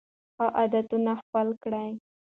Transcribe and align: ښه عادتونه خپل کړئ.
ښه 0.35 0.45
عادتونه 0.59 1.11
خپل 1.21 1.47
کړئ. 1.63 1.89